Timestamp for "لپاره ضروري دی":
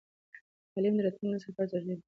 1.51-1.99